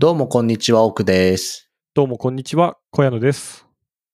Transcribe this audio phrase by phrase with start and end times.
[0.00, 1.72] どうもこんにちは、奥です。
[1.92, 3.66] どうもこんにちは、小屋野です。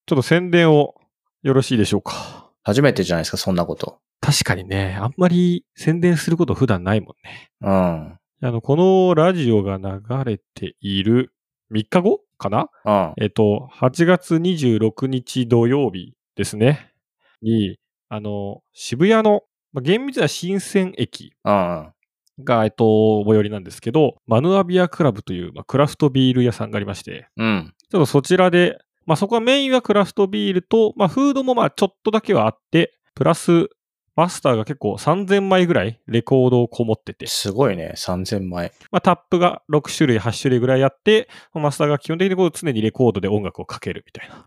[0.06, 0.94] ちょっと宣伝を
[1.42, 2.50] よろしいでしょうか。
[2.62, 3.98] 初めてじゃないですか、そんなこと。
[4.22, 7.50] 確かにね、あんまり宣伝すること普段ないもんね。
[7.60, 7.68] うん。
[7.70, 11.34] あの、このラジオが流れている
[11.70, 12.70] 3日後かな？
[12.86, 13.22] うん。
[13.22, 16.94] えっと、8月26日土曜日ですね。
[17.42, 17.76] に、
[18.08, 19.42] あの、渋谷の、
[19.74, 21.93] まあ、厳密には新鮮駅うん。
[22.42, 27.74] が、えっと、最寄りなんですけど、マヌアビアクラブという、まあ、クラフトビール屋さんがありまして、うん。
[27.90, 33.68] ちょっとそちらで、まあそこはメインはクラフトビールと、まあフードもまあちょっとだけはあって、プラス
[34.16, 38.72] マスターが結構3000枚ぐらいレコードをこもってて、すごいね、3000枚。
[38.90, 44.46] まあタップが6種類、8種類ぐらいあって、マスターが基本的にこう常にレコードで音楽をかけるみたいな。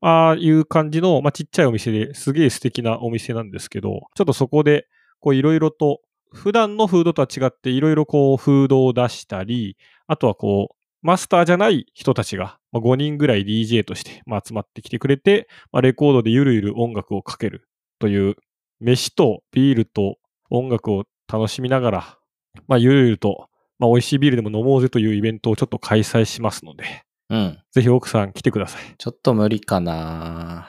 [0.00, 4.86] ああいう感じの、まあちっちゃいお店ですげえ素敵なお店なんですけど、ちょっとそこで
[5.20, 6.00] こういろいろと
[6.32, 18.36] 普段のフードとは違っていろいろこうフードを出したり、あとはこうマスターじゃない人たちが、まあ、5人ぐらい DJ として、まあ、集まってきてくれて、まあ、レコードでゆるゆる音楽をかけるという、
[18.80, 20.18] 飯とビールと
[20.50, 22.18] 音楽を楽しみながら、
[22.66, 27.58] まあ、ゆるゆると、まあ、美味しいビールでも飲もうぜというイベントをちょっと開催しますので、うん。
[27.72, 28.82] ぜひ奥さん来てください。
[28.96, 30.68] ちょっと無理かな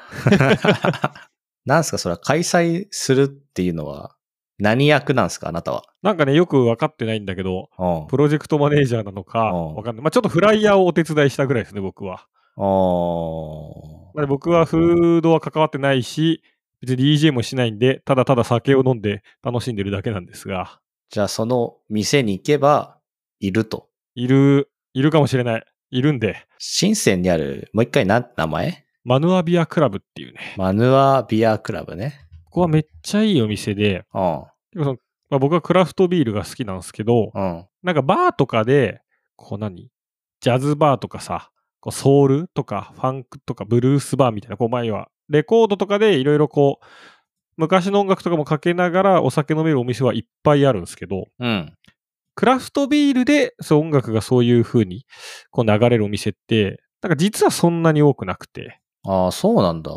[1.66, 4.16] なんすか、それは開催するっていうのは、
[4.59, 5.83] 何役なんすか、あなたは？
[6.02, 8.07] なんかね、よく分かってないんだけど、うん。
[8.07, 10.03] プロジェクトマネージャーなのか、うんわかんない。
[10.03, 12.27] まあ、ちょっとフライヤーをお手伝いしたぐらいですね、僕は。
[12.57, 12.61] あ
[14.27, 16.43] 僕はフードは関わってないし、
[16.81, 22.97] 別に DJ もしないんで、ただただ酒を飲んで楽しんでるだけなんですが、じゃあ、その店に行けば、
[23.39, 23.87] いると？
[24.15, 25.65] いる、いるかもしれない。
[25.91, 28.85] いるんで、深センにある、もう一回なん、名前？
[29.05, 30.39] マヌアビアクラブっていうね。
[30.57, 32.27] マヌアビアクラブね。
[32.50, 34.44] ここはめっちゃいいお店で、うん。
[34.72, 34.97] 結構その
[35.30, 37.66] まあ、僕はクラフトビールが好きなんですけど、うん。
[37.83, 39.02] なんかバーとかで、
[39.36, 39.89] こう何？
[40.42, 46.86] ジャズバーとかさ、こうソウルとかファンクとかブルースバーみたいな、こう前は、レコードとかでいろいろこう、
[47.58, 51.73] 昔の音楽とかもかけながらお酒飲めるお店はいっぱいあるんですけど、うん。
[52.36, 55.05] クラフトビールでそう音楽がそういう風に
[55.52, 59.92] こう流れるお店って、なんか実はそんなに多くなくて、ああ、そうなんだ。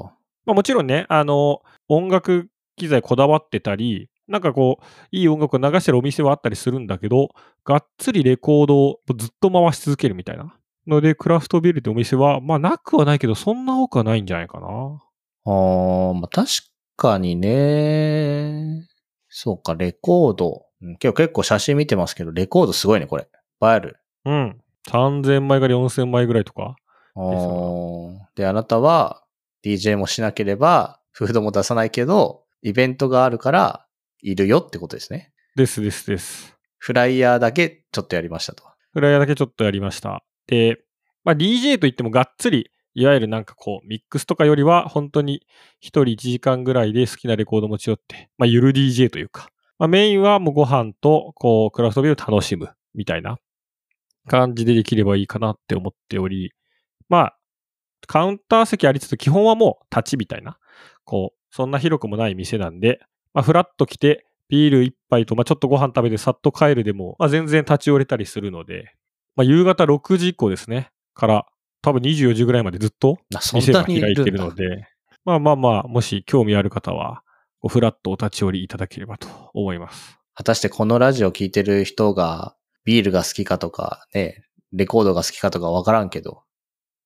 [0.44, 1.62] まあもちろんね、あの、
[1.94, 7.28] 音楽機材こだわってたり、なんかこう、いい音楽を流してるお店はあったりするんだけど、
[7.64, 10.54] がっつりレコードをずっと回し続けるみたいな。
[10.86, 14.66] ので、クラフトビールってお店は、まあなくはないけど、そんな多くはないんじゃないかな。
[14.66, 16.48] ああ、まあ確
[16.96, 18.88] かにね。
[19.28, 20.66] そうか、レコード。
[20.80, 23.28] うん今日結構写真見てますけど、レコードすごいね、これ。
[23.62, 23.98] 映える。
[24.24, 24.60] うん。
[24.88, 26.74] 3000枚から4000枚ぐらいとか。
[27.14, 29.22] あーで、あなたは
[29.64, 33.86] DJ もしなければ、フードも出さないけど、イベントがあるから、
[34.22, 35.32] いるよってことですね。
[35.56, 36.56] ですですです。
[36.78, 38.64] フライヤーだけちょっとやりましたと。
[38.92, 40.24] フライヤーだけちょっとやりました。
[40.46, 40.80] で、
[41.24, 45.46] まあ DJ といってもがっつり、いわゆるなんかこう、ミックスとかよりは、本当に
[45.80, 53.38] 一人1時間ぐらいで好きなレコード持ち寄って、まあゆる DJ というか、まあメインはもうご飯と、こう、クラフトビールを楽しむ、みたいな
[54.28, 56.52] 感じでできればいいかなって思っており、
[57.08, 57.38] まあ、
[58.06, 60.58] カウンター席ありつつ、基本はもう立ちみたいな、
[61.04, 63.00] こう、そんな広くもない店なんで、
[63.34, 68.94] まあフラッと来て、ビール一杯と、まあ、ちょっとご飯食べてさっと帰るでも、まあ、全然立ち寄れたりするので、
[69.34, 71.46] まあ、夕方6時以降ですね、から、
[71.80, 73.16] 多分24時ぐらいまでずっと
[73.54, 74.88] 店が開いてるので、
[75.24, 77.22] まあまあまあ、もし興味ある方は、
[77.66, 80.18] フラッとお立ち寄りいただければと思います。
[80.34, 82.54] 果たしてこのラジオ聞いてる人が、
[82.84, 86.42] ビールが好きかとか、ね、レコードが好きかとかわからんけど、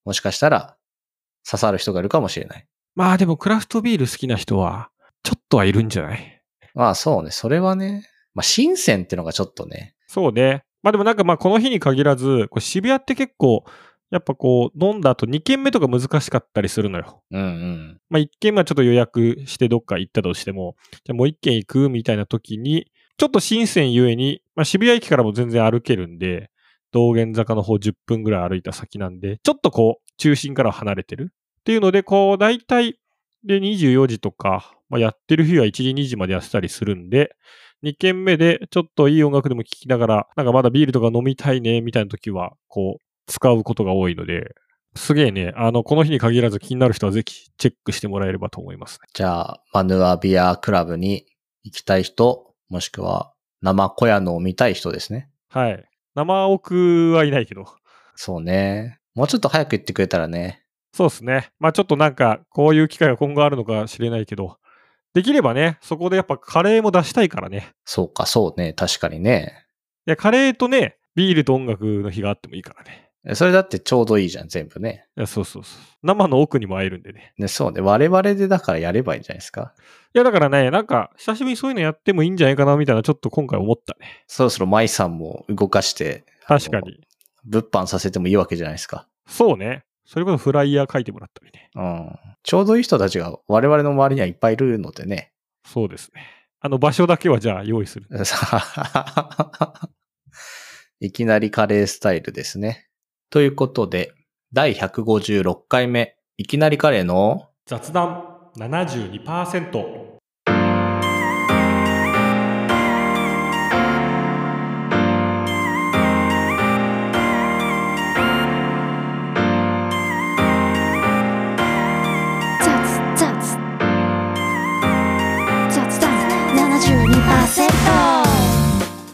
[0.04, 0.76] もしかしたら、
[1.48, 2.66] 刺さる人がいるかもしれない。
[2.96, 4.90] まあでもクラフトビール好きな人は、
[5.22, 6.42] ちょっとはいるんじゃない？
[6.74, 10.64] まあそうね、それはね、まあ新鮮ってのがちょっとね、そうね。
[10.82, 13.64] まあでもなんかまあこの日に限らず、こう渋谷って結構、
[14.10, 17.22] やっぱこう、飲んだ後2軒目とか難しかったりするのよ。
[17.32, 18.00] うんうん。
[18.08, 22.86] まあ、一軒目はちょっと予約してどっか行ったとしても、じゃあもう一軒行くみたいな時に、
[23.18, 26.50] ちょっと新鮮ゆえに、まあ、渋谷駅からも全然歩けるんで、
[26.92, 31.32] 道玄坂の方10分ぐらい歩いた先なんで、ちょっとこう、中心から離れてる。
[31.66, 32.96] っていうので、こう、大体、
[33.44, 37.34] で24時とか、まあ、やってる日は1時2時までやってたりするんで、
[37.82, 44.54] 2軒目でちょっといい音楽でも聴きながら、なんかまだビールとか飲みたいね、みたいな時は、こう、使うことが多いので、
[44.94, 49.08] すげえね、あの、この日に限らず気になる人はぜひチェックしてもらえればと思いますね。
[49.12, 51.26] じゃあ、マヌアビアクラブに
[51.64, 55.28] 行きたい人、もしくは生小屋のを見たい人ですね。
[55.48, 55.84] はい。
[56.14, 57.66] 生奥はいないけど。
[58.14, 59.00] そうね。
[59.16, 60.62] もうちょっと早く言ってくれたらね。
[60.96, 61.50] そうですね。
[61.58, 64.56] まあちょっとなんか、こういう機会が今後あるのか知れないけど、
[65.12, 67.74] できればね、そこでやっぱカレーも出したいからね。
[67.84, 68.72] そうか、そうね。
[68.72, 69.66] 確かにね。
[70.06, 73.34] いや、カレーとね、ビールと音楽の日があってもいいからね。
[73.34, 75.06] それだってちょうどいいじゃん、全部ね。
[75.18, 75.80] いや、そうそうそう。
[76.02, 77.34] 生の奥にも会えるんでね。
[77.36, 77.82] ね、そうね。
[77.82, 79.74] 我々でだからやればいいんじゃないですか。
[80.14, 84.24] いや、だからね、なんか、久しぶりにそういうのやってもいいんじゃないかな、みたいな、ちょっと今回思ったね。
[84.28, 87.00] そろそろ舞さんも動かして、確かに。
[87.44, 89.08] 物販させてもいいわけじゃないですか。
[89.26, 89.84] そうね。
[90.06, 91.70] それこそフライヤー書いてもらったりね。
[91.74, 92.18] うん。
[92.42, 95.32] ちょうどいい人たちが我々の周りにはいっぱいいるのでね。
[95.66, 96.22] そうですね。
[96.60, 98.06] あの場所だけはじゃあ用意する。
[101.00, 102.88] いきなりカレースタイルですね。
[103.30, 104.12] ということで、
[104.52, 107.50] 第156回目、いきなりカレーの？
[107.66, 110.05] 雑談72%。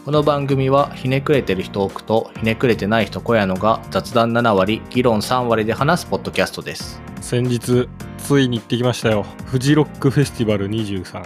[0.05, 7.01] この番組はひねくれてる人奥とひねくれてない人小屋のが雑談7割、議論3割で話すポッドキャストです。
[7.21, 9.25] 先日、ついに行ってきましたよ。
[9.45, 11.23] フジロックフェスティバル23。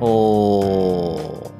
[0.00, 1.50] お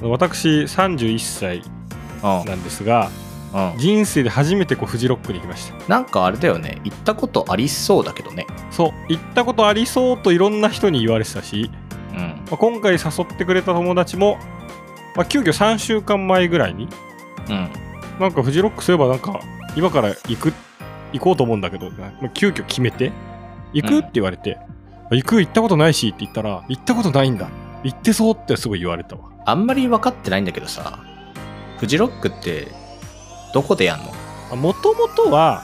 [0.00, 0.08] ー。
[0.08, 2.46] 私、31歳うん。
[2.46, 3.10] なんですが、
[3.52, 3.78] うん。
[3.78, 5.86] 人生で初めてこうフジロックに行きました。
[5.86, 6.80] なんかあれだよね。
[6.82, 8.46] 行ったことありそうだけどね。
[8.70, 11.70] そう、行ったことありそうといろんな人に言われてたし、
[12.14, 12.18] うん。
[12.18, 14.38] まあ、今回誘ってくれた友達も、
[15.16, 16.88] まあ、急遽3週間前ぐらいに、
[17.48, 17.70] うん。
[18.20, 19.40] なんかフジロックそういえばなんか、
[19.76, 20.52] 今から行く、
[21.12, 23.12] 行こうと思うんだけど、まあ急遽決めて、
[23.72, 24.58] 行く、うんって言われて、
[25.10, 27.48] 行く、行ったことないしって言ったら、行ったことないんだ。
[27.84, 29.22] 行ってそうってすごい言われたわ。
[29.44, 30.98] あんまり分かってないんだけどさ、
[31.78, 32.68] フジロックって
[33.54, 34.00] どこでやん
[34.50, 34.56] の？
[34.56, 35.62] もともとは、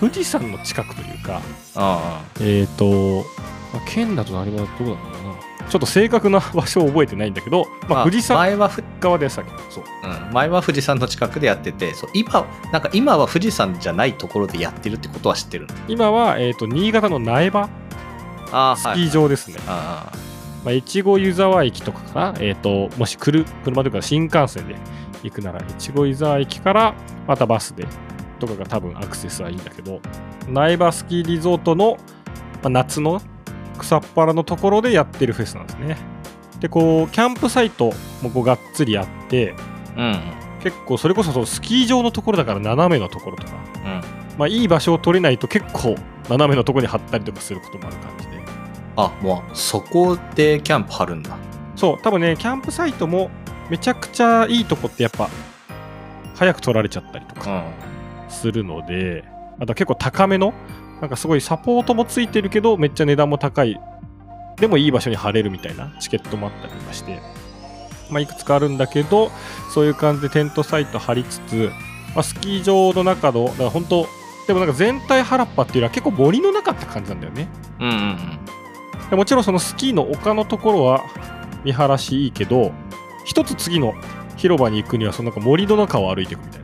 [0.00, 1.40] 富士山の近くというか、
[1.76, 3.24] あえっ、と、
[3.72, 4.96] まあ県だと何もどこだろう
[5.28, 5.33] な。
[5.68, 8.36] ちょっと正確な場所を覚えてないんだけど、まあ、富士山
[9.00, 9.50] 側でやってたけ。
[9.50, 9.84] ど、そう。
[10.02, 15.74] うん、前は富士山の近くでやってて、そう今、なんか今は富士山じゃないところでやってるってことは知ってるの？
[15.88, 17.68] 今は、えっ、と、新潟の苗場。
[18.52, 19.56] ああ、スキー場ですね。
[19.66, 20.12] あ
[20.64, 24.76] まあ、越後湯沢駅とかかな、えっ、と、もし来る、車というか新幹線で
[25.22, 26.94] 行くなら、越後湯沢駅から、
[27.26, 27.86] またバスで、
[28.38, 30.00] とかが多分アクセスはいいんだけど、
[30.48, 31.98] 苗場スキーリゾートの、
[32.62, 33.20] まあ、夏の
[33.74, 35.96] 草っぱらのところでやってるフェスなんですね。
[36.60, 37.92] で、こう、キャンプサイト
[38.22, 39.54] もこうがっつりあって、
[39.96, 40.20] うん。
[40.62, 43.52] 結構それこそそのスキー場のところだから斜めのところとか、
[43.84, 44.00] うん。
[44.38, 45.94] まあいい場所を取れないと結構
[46.28, 48.34] 斜めのところに貼ったりとかすることもある感じで。
[48.96, 51.36] あ、もう、そこでキャンプ張るんだ。
[51.76, 53.30] そう、多分ね、キャンプサイトも
[53.68, 55.28] めちゃくちゃいいとこってやっぱ、
[56.34, 57.64] 早く取られちゃったりとか
[58.26, 58.30] うん。
[58.30, 59.24] するので、
[59.58, 60.54] あとは結構高めの、
[61.00, 63.80] なんかすごいサポートもついてるけど、めっちゃ値段も高い、
[64.56, 67.20] でもいい場所に貼れるみたいなチケットもあったりとかして、
[68.10, 69.30] まあ、いくつかあるんだけど、
[69.72, 71.70] そういう感じでテントサイト張りつつ、
[72.14, 74.06] まあ、スキー場の中の、だから本当、
[74.46, 77.48] でもなんか全体原っぱっていうのは結構森の中って感じなんだよね。
[77.80, 78.44] うんうんうん。
[79.10, 81.02] でもちろんそのスキーの丘のところは
[81.64, 82.72] 見晴らしいいけど
[83.24, 83.94] 一つ次の
[84.36, 86.63] 広場に行くにはそのなんか森の中を歩いていくみたい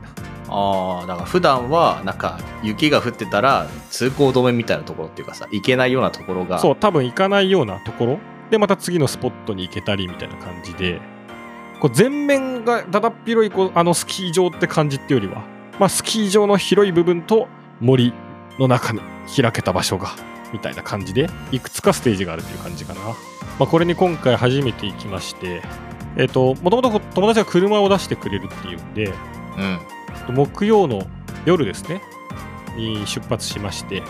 [0.51, 8.19] ああ、だから普段は、なんか、雪が降ってたら、通行止めみたいなところっていうかさ、行けないようなところが、そう多分行かないようなところ
[8.51, 11.01] でまた次のスポットに行けたりみたいな感じで
[11.79, 15.41] こう全面がだだっ広いこうあのスキー場って感じっていうよりは、
[15.79, 17.47] まあ、スキー場の広い部分と
[17.79, 18.13] 森
[18.59, 18.99] の中に
[19.35, 20.09] 開けた場所が
[20.53, 23.15] みたいな感じでいくつかステージがあるっていう感じかな、ま
[23.61, 25.63] あ、これに今回初めて行きまして
[26.17, 29.11] えっ、ともともと友達が車を出してくれるっていうんでう
[29.61, 29.79] ん。
[30.29, 31.03] 木曜の
[31.45, 32.01] 夜ですね
[32.77, 34.03] に出発しまして、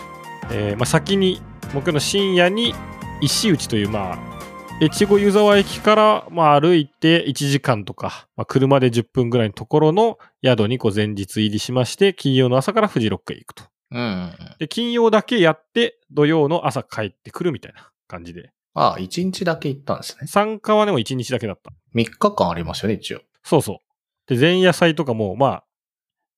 [0.51, 1.41] えーまあ、先に
[1.74, 2.74] 木曜の深夜に
[3.22, 4.20] 石内というまあ
[4.81, 14.36] 越後湯沢駅からまあ歩いて1時間とか、まあ、車で10分ぐらいのところの宿にこう前日入りしまして金曜の朝からフジロックへ行くとうんうんうん。
[14.60, 20.27] で金曜だけやって土曜の朝帰ってくるみたいな感じでああ、1日だけ行ったんですね。
[20.27, 23.22] 参加はでも1日だけだった3日間ありますよね、一応。
[23.43, 23.81] そうそ
[24.29, 24.34] う。
[24.34, 25.63] で、前夜祭とかも、まあ、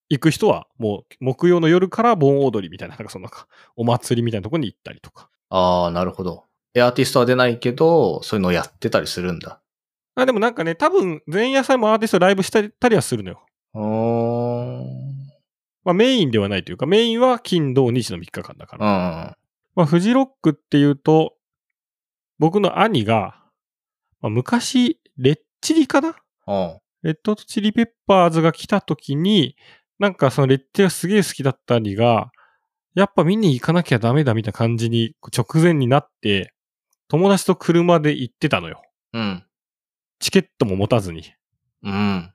[0.09, 3.29] 行く人はもう木曜の夜から盆踊りみたいな、なんかその
[3.75, 5.29] お祭りみたいなところに行ったりとか。
[5.49, 6.45] ああ、なるほど。
[6.73, 9.61] で、アーティストは出ないけど、そういうのをやってたりするんだ。
[10.15, 13.45] あでもなんかね、多分前夜祭もアーティストライブしたりはするのよ。
[15.83, 18.85] まあメインではないというか、メインは金土日の3日間だから。
[18.85, 18.91] うん。
[19.75, 21.35] まあフジロックっていうと、
[22.39, 23.43] 僕の兄が、
[24.21, 26.15] まあ、昔、レッチリかな？
[26.47, 26.79] うん。
[27.03, 29.55] レッドチリペッパーズが来た時に、
[30.03, 32.29] なんかそのレッチリがすげえ好きだった兄が、
[32.93, 36.53] やっぱ見に行かなきゃダメだみたいな感じに直前になって、
[37.07, 38.81] 友達と車で行ってたのよ。
[39.13, 39.45] うん。
[40.19, 41.23] チケットも持たずに。
[41.83, 42.33] うん。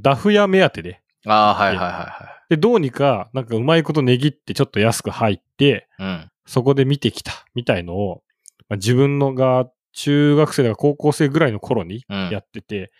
[0.00, 1.00] ダフ屋目当てで。
[1.24, 5.86] ああ、はいはいはで、どうにか、なんかうまいこと値切ってちょっと安く入って、いはい。
[6.00, 6.30] うん。
[6.46, 8.24] そこで見てきた、みたいのを、
[8.68, 12.90] まあ、自分のが中学生だから高校生ぐらいの頃にうんやってて、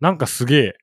[0.00, 0.74] なんかすげえ、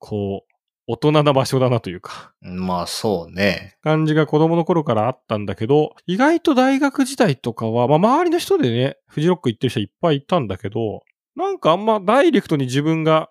[0.00, 0.49] こう、
[0.90, 3.76] 大人な場所だなというか、まあそうね。
[3.82, 11.02] 感じが子供の頃からあったんだけど、意外と大学時代とかは、まあ周りの人でね、フジロック行ってる人いっぱいいたんだけど、
[11.36, 13.30] なんかあんまダイレクトに自分が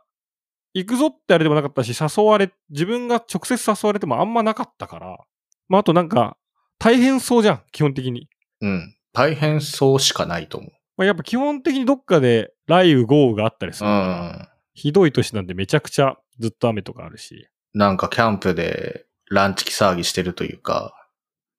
[0.73, 5.17] 行くぞってあれでもなかったし、誘われ、自分が直接誘われてもあんまなかったから、
[5.67, 6.37] まああとなんか、
[6.77, 8.29] 大変そうじゃん、基本的に。
[8.61, 8.95] うん。
[9.11, 10.71] 大変そうしかないと思う。
[10.95, 14.49] まあ、やっぱ基本的にどっかで雷雨豪雨があったりすうるから、ん。
[14.79, 20.93] ひどい年なんでめちゃくちゃずっと雨とかあるし、なんかキャンプでランチキ騒ぎしてるというか、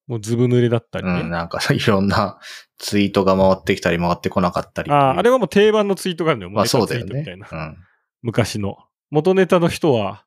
[0.06, 1.20] もうずぶ濡れだったりね。
[1.20, 2.38] うん、なんか いろんな
[2.78, 4.90] ツイートが回ってきたり回ってこなかったり。
[4.90, 6.50] ああ、あれはもう定番のツイートがあるのよ。
[6.50, 7.04] まあそうだよ。
[7.04, 7.76] ねうん。
[8.22, 8.78] 昔の。
[9.10, 10.24] 元ネタの人は、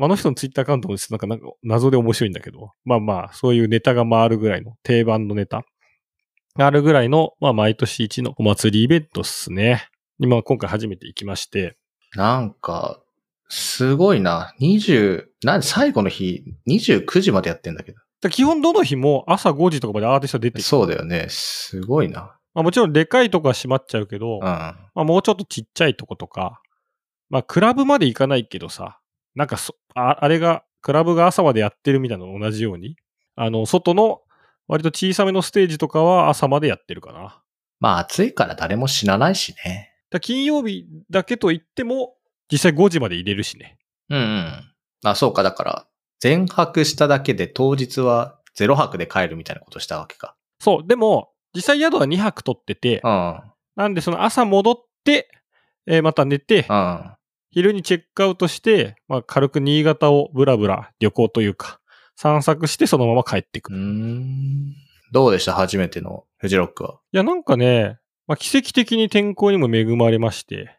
[0.00, 5.64] あの人のツイッターアカウントもなんかなんか謎で面白いんだけど、まあまあ、そういうネタが回るぐらいの定番のネタ
[6.56, 9.88] があるぐらいの、まあ毎年一のお祭りイベントっすね。
[10.20, 11.76] 今今回初めて行きまして、
[12.14, 13.00] なんか、
[13.48, 14.54] すごいな。
[14.60, 18.00] 20、なん最後の日、29時までやってんだけど。
[18.20, 21.26] だ基本どの日も朝5時とかまでアーティスト出てきてそうだよね。
[21.28, 22.36] すごいな。
[22.54, 24.40] まあもちろんでかいとこは閉まっちゃうけど、うん。
[24.42, 26.60] まあもうちょっとちっちゃいとことか、
[27.30, 28.98] まあクラブまで行かないけどさ、
[29.34, 32.96] なんかそ、ああれが、クラブが朝までやってるみたいなのと同じように、
[33.36, 34.22] あの、外の
[34.66, 37.40] 割と小さめのステージとかは朝までやってるかな。
[37.78, 39.92] まあ暑いから誰も死なないしね。
[40.16, 42.14] ら金曜日だけと言っても、
[42.50, 43.78] 実際5時まで入れるしね。
[44.08, 44.64] うんうん。
[45.04, 45.42] あ、そうか。
[45.42, 45.86] だから、
[46.20, 50.34] 全泊しただけで当日はゼロ泊で帰るみたいなことしたわけか。
[50.60, 53.40] そう、でも、実際宿は2泊取ってて、うん。
[53.76, 55.28] なんでその朝戻って、
[55.86, 57.14] えーまた寝て、うん。
[57.50, 61.80] 昼にチェックアウトして、まあ軽く新潟をブラブラ旅行というか、
[62.16, 63.78] 散策してそのまま帰ってくうる。
[63.80, 64.74] ーん。
[65.12, 65.52] どうでした？
[65.54, 66.98] 初めてのフジロックは。
[67.12, 70.76] いや、なんかね、まあ、奇跡的に天候にも恵まれまして、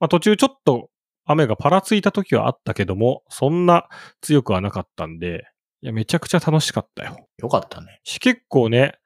[0.00, 0.90] まあ、途中ちょっと
[1.26, 3.88] 雨がパラついた時はあったけども、そんな
[4.22, 5.46] 強くはなかったんで、
[5.82, 7.28] いや、めちゃくちゃ楽しかったよ。
[7.38, 8.00] よかったね。
[8.02, 8.98] し、結構ね、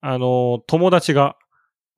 [0.00, 1.36] あのー友達が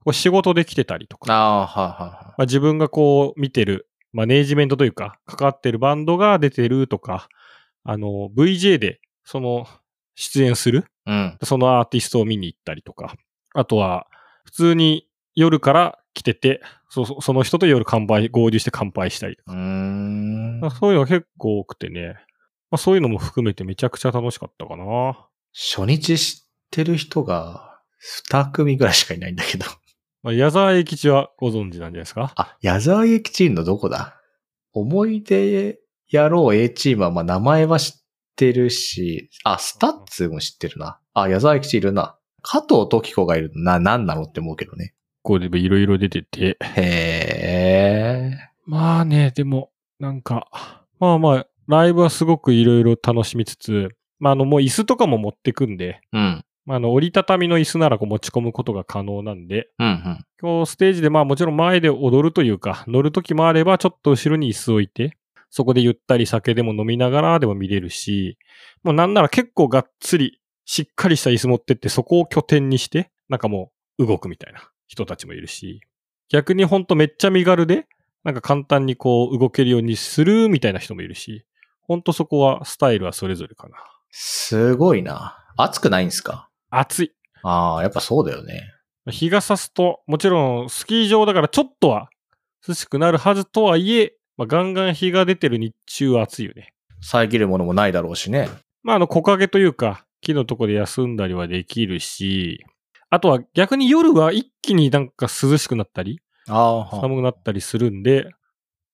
[0.04, 2.24] こう仕事で来てたりとか、ああ、はいはいはい。
[2.26, 7.28] まあ、自分がこう見てる、マネージメントというか、関わってるバンドが出てるとか、
[7.84, 9.66] あの、VJ で、その、
[10.16, 11.38] 出演するうん。
[11.42, 13.14] そのアーティストを見に行ったりとか、
[13.54, 14.06] あとは、
[14.44, 20.60] 普通に夜から来てて、そそその人と夜乾杯、合流して乾杯したりとか、ん。
[20.80, 22.14] そういうのが結構多くてね、
[22.70, 25.28] まあ、そういうのも含めてめちゃくちゃ楽しかったかな。
[25.52, 27.80] 初日知ってる人が
[28.28, 29.66] 二組ぐらいしかいないんだけど。
[30.22, 32.32] まあ、矢沢永吉はご存知なんじゃないですか？
[32.36, 34.20] あ、矢沢永吉のどこだ？
[34.72, 35.78] 思い出
[36.12, 38.00] 野郎 A チームはまあ名前は知っ
[38.36, 41.00] てるし、あ、スタッツも知ってるな。
[41.14, 42.16] あ、矢沢永吉いるな。
[42.42, 44.94] 加藤時子がいるな、なんなのって思うけどね。
[45.22, 46.56] こうでいろいろ出てて。
[46.76, 48.50] へー。
[48.66, 50.48] まあね、でも、なんか、
[50.98, 56.44] まあまあ、ライブはすごくいろいろ楽しみつつ、まああのもう椅子とかも持ってくんで、うん。
[56.66, 60.24] まああの折りたたみの椅子ならこう持ち込むことが可能なんで、うん、うん。
[60.40, 65.16] 今日ステージでまあもちろん前で踊るというか、乗るときもあればちょっと後ろに椅子置いて、
[65.48, 68.36] そこでゆったり酒でも飲みながらでも見れるし、
[68.82, 75.80] もうなんなら結構がっつりしっかりした椅子持ってってそこを拠点にして、なんかもう動くみたいな人たちもいるし、
[76.28, 77.86] 逆にほんとめっちゃ身軽で、
[78.24, 81.46] なんか簡単にこう動けるようにするみたいな人もいるし、
[81.82, 83.76] ほんとそこはスタイルはそれぞれかな。
[84.10, 85.38] すごいな。
[85.56, 86.48] 暑くないんすか？
[86.70, 87.12] 暑い。
[87.44, 88.64] ああ、やっぱそうだよね。
[89.08, 92.10] 日が差すと、もちろんスキー場だからちょっとは
[92.66, 96.72] 涼しくなるはずとはいえ、まあ、ガンガン日が出てる日中は暑いよね。
[97.00, 98.48] 遮るものもないだろうしね。
[98.82, 102.64] まあ、あの、木陰というか、木のとこで休んだりはできるし、
[103.10, 108.30] あとは逆に夜は一気になんか涼しくなったり、寒くなったりするんで、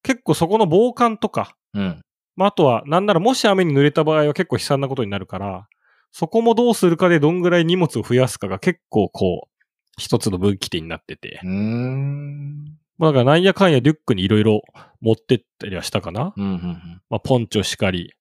[0.02, 2.02] 結構そこの防寒とか、うん。
[2.36, 5.68] まあ、あとは、なんならもし雨に濡れた場合は結構悲惨なことになるから、
[6.12, 9.48] そこもどうするかでどんぐらい荷物を増やすかが結構こう、
[9.98, 11.40] 一つの分岐点になってて。
[11.42, 12.64] うーん。
[12.98, 14.62] まあ、だからなんやかんやリュックにいろいろ
[15.00, 16.32] 持ってったりはしたかな。
[16.36, 17.02] うん、うん、うん。
[17.10, 18.12] まあ、ポンチョしかり。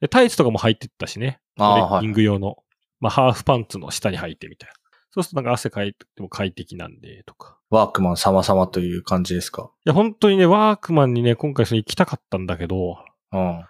[0.00, 1.40] で、タイツとかも履いてったしね。
[1.56, 2.12] トレッキンはい。
[2.12, 2.56] グ用の。
[3.00, 4.74] まあ、ハーフパンツの下に履いてみたいな。
[5.12, 7.58] そうするとなんか汗かいても快適なんで、とか。
[7.70, 9.70] ワークマン様々という感じですか？
[9.84, 12.98] いや、本当にね、ワークマンにね、今回その行きたかったんだけど、
[13.32, 13.64] うん。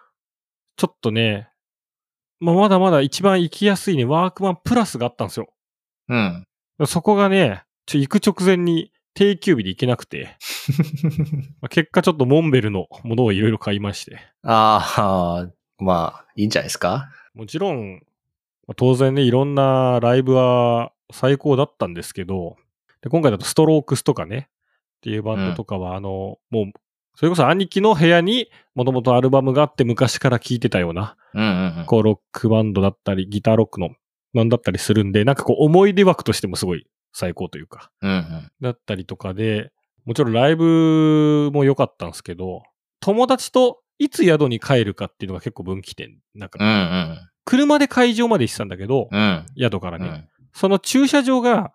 [0.77, 1.49] ちょっとね、
[2.41, 5.53] まあ、まだまだ一番行きやすいね、ワークマンプラスがあったんですよ。
[6.09, 6.47] うん。
[6.87, 10.37] そこがね、ちょ行く直前に定休日で行けなくて、
[11.61, 14.19] まあ、結果ちょっとモンベルのものをいろいろ買いまして。
[14.43, 15.49] ああ、
[15.83, 17.11] まあ、いいんじゃないですか？
[17.35, 18.03] もちろん、
[18.67, 22.57] まあ当然ね、いろんなライブは最高だったんですけど、
[23.03, 24.49] で今回だとストロークスとかね、
[24.99, 26.73] っていうバンドとかは、あの、もう、
[27.17, 31.87] それこそ兄貴の部屋にもともとアルバムがあって昔から聴いてたような、うんうんうん。
[31.87, 33.91] こうロックバンドだったり、ギターロックの
[34.35, 38.53] バンドだったりするんで、なんかこう思い出枠としてもすごい最高というか、うんうん。
[38.61, 39.73] だったりとかで、
[40.05, 42.63] もちろんライブも良かったんですけど、
[43.01, 46.19] 友達といつ宿に帰るかっていうのが結構分岐点。
[46.35, 46.73] なんかうんう
[47.15, 47.19] ん。
[47.45, 49.47] 車で会場まで行ってたんだけど、うん。
[49.59, 50.29] 宿からね、うん。
[50.53, 51.73] その駐車場が、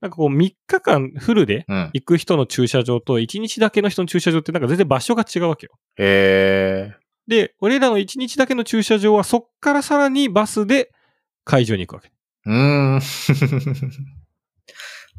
[0.00, 1.90] なんかこう3日間フルでうん。
[1.92, 5.72] 行く人の駐車場と1日だけの人の駐車場ってなんか全然場所が違うわけよ。
[5.96, 6.96] へえ。
[7.26, 10.90] で、俺らの1日だけの駐車場はそっからさらにバスで
[11.44, 12.12] 会場に行くわけ。
[12.46, 13.00] うーん。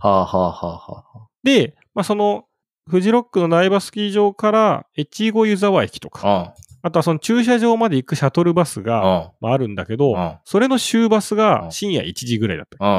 [0.02, 2.46] はあはあはあはで、まあその、
[2.90, 6.88] フジロックの苗場スキー場から越後湯沢駅とか、あ。
[6.88, 8.86] あとはその駐車場まで行くシャトルバスうん。
[8.86, 10.38] が、あ、あるんだけど、うん。
[10.46, 12.84] それの終バスうんが深夜1時ぐらいだった。
[12.86, 12.90] う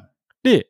[0.00, 0.02] ん。
[0.42, 0.68] で、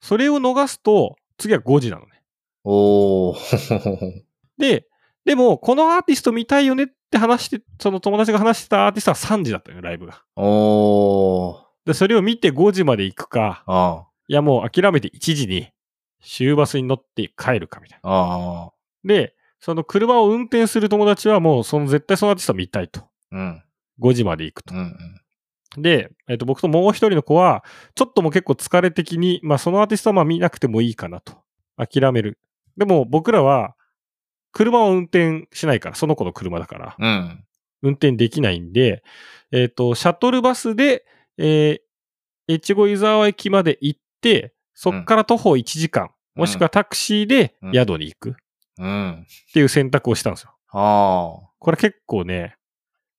[0.00, 2.22] それを逃すと、次は5時なのね。
[2.64, 4.22] おー。
[4.58, 4.86] で、
[5.24, 10.22] でも、このアーティスト見たいよねって話して、その友達が話してたアーティストは3時だったのよ、ライブが。
[10.36, 11.62] おー。
[11.86, 15.68] で、それを見て5時まで行くか、あいやもう諦めて1時に
[16.22, 18.10] 終バスに乗って帰るかみたいな。
[18.10, 18.34] あ。
[18.34, 18.72] ああ。
[19.04, 23.02] で、その車を運転する友達はもうその絶対そのアーティスト見たいと。
[23.30, 23.62] うん。
[24.00, 24.78] 5時まで行くとう。
[24.78, 24.96] ん。
[25.80, 27.62] で、えっ、と、僕ともう一人の子は、
[27.94, 31.44] ちょっともう結構疲れ的に、まあそのアーティストはまあ見なくてもいいかなと。
[31.76, 32.40] 諦める。
[32.76, 33.76] でも僕らは、
[34.50, 37.44] 車を運転しないから、その子の車だから、うん。
[37.82, 39.04] 運転できないんで、
[39.52, 41.06] えっ、と、シャトルバスで、
[41.38, 48.32] えー、越後湯沢駅まで行って、そっから徒歩1時間、うんもしくはタクシーでうん宿に行くっ
[48.78, 49.26] うん。
[49.52, 50.50] ていう選択をしたんですよ。
[50.72, 51.50] ああ。
[51.58, 52.56] これ結構ね、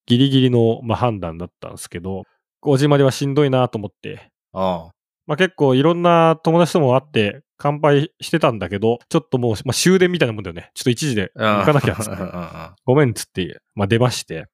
[0.05, 2.23] ギリギリの、まあ、判断だったんですけど、
[2.61, 4.89] 5時まではしんどいなと思って、あ
[5.25, 10.71] まあ、結構いろんな友達とも会って乾杯してたんだけど、ちょっともう、まあ、終電みたいなもんだよね。
[10.73, 11.59] ちょっと1時であ。
[11.59, 12.13] 行かなきゃっつっ
[12.85, 14.47] ごめんっつって、まあ、出まして。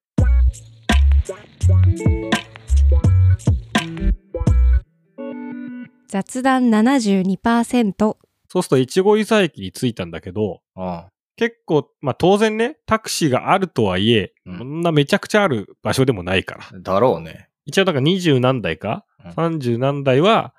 [6.08, 8.16] 雑談72%
[8.50, 11.04] そうすると越後湯沢駅に着いたんだけど、うん。
[11.36, 16.80] 結構、まあ当然ね、タクシーがあるとはいえ、うんそんなめちゃくちゃある場所でもないから。
[16.80, 17.48] だろうね。
[17.64, 20.54] 一応だから二十何台か、うん三十何台は、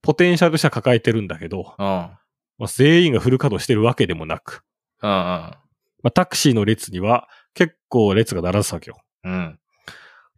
[0.00, 1.86] ポテンシャルとしては抱えてるんだけど、うん。
[1.86, 2.10] うん
[2.56, 4.62] まあ、全員がフル稼働してるわけでもなく、
[5.02, 5.08] うん。
[5.08, 5.58] ま
[6.04, 8.98] あタクシーの列には結構列が並んでたわけよ。
[9.24, 9.58] うん。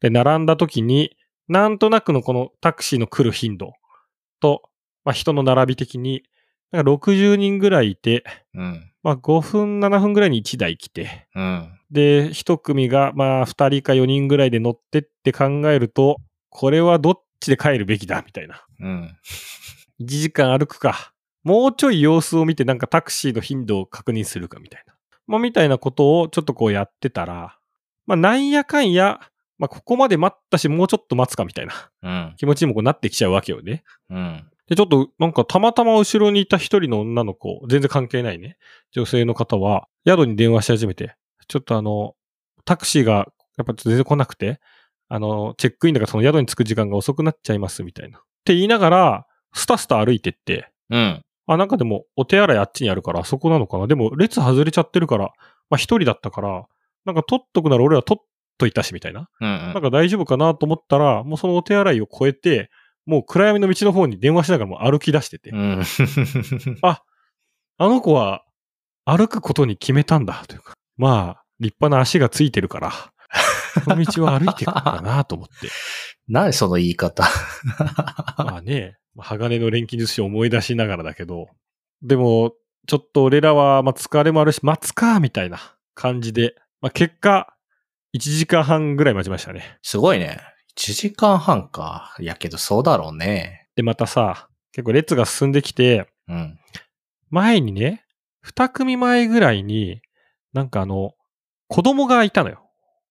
[0.00, 1.16] で、並んだ時に、
[1.48, 3.72] なんとなくのこのタクシーの来る頻度
[4.40, 4.62] と、
[5.04, 6.22] まあ人の並び的に、
[6.72, 8.24] なんか60人ぐらいいて、
[8.54, 8.92] うん。
[9.02, 11.72] まあ5分、7分ぐらいに1台来て、うん。
[11.90, 16.16] で、一組が、まあ、二人か四人ぐらいで乗ってって考えると、
[16.50, 18.64] これはどっちで帰るべきだ、みたいな。
[18.80, 19.16] うん。
[19.98, 21.12] 一時間歩くか。
[21.44, 24.94] もうちょい様子を見て、なんかタクシーの頻度を確認するか、みたいな。
[25.28, 27.56] まあ、みたいなことをちょっとこうやってたら、
[28.06, 29.20] まあ、なんやかんや、
[29.58, 32.34] まあ、ここまで待ったし、もうちょっと待つか、みたいなうん。
[32.36, 33.84] 気持ちにもこうなってきちゃうわけよね。
[34.10, 34.50] うん。
[34.68, 38.56] で、ちょっと、なんかたまたま後ろにいた一人の女の子、全然関係ないね。
[38.92, 41.14] 女性の方は、宿に電話し始めて、
[41.48, 42.14] ちょっとあの、
[42.64, 43.26] タクシーが、
[43.56, 44.60] やっぱ全然来なくて、
[45.08, 48.18] あの、チェックインだからその宿に着く時間が遅くなっちゃいます、みたいな。
[48.18, 51.22] って言いながら、スタスタ歩いてって、うん。
[51.46, 53.86] あ、なんかでも、お手洗いあっちにあるから、あそこなのかな。
[53.86, 55.32] でも、列外れちゃってるから、
[55.70, 56.66] まあ一人だったから、
[57.04, 58.26] なんか取っとくなら俺は取っ
[58.58, 59.28] といたし、みたいな。
[59.40, 59.48] うん。
[59.48, 62.70] なんか大丈夫かなと思ったら、もうそのお手洗いを越えて、
[63.06, 65.82] もう暗闇の道の方に電話しながらもう歩き出してて、うん。
[66.82, 67.02] あ
[67.78, 68.44] の子は
[69.04, 72.92] 歩くことに決めたんだというか、まあ、立派な足がついてるから、
[73.84, 75.68] この道は歩いていくのかなと思って。
[76.28, 77.22] 何その言い方？
[78.38, 81.46] まあね、鋼の錬金術師を思い出しながらだけど、
[82.02, 82.54] でも、
[82.88, 87.54] ちょっと俺らは、まあ疲れもあるし、待つか、みたいな感じで、まあ結果、
[88.16, 89.78] 1時間半ぐらい待ちましたね。
[89.82, 90.40] すごいね。
[90.76, 92.14] 1時間半か。
[92.18, 93.68] いやけどそうだろうね。
[93.76, 96.58] で、またさ、結構列が進んできて、うん。
[97.30, 98.04] 前にね、
[98.42, 100.00] 二組前ぐらいに、
[100.52, 101.14] なんかあの、
[101.68, 102.68] 子供がいたのよ。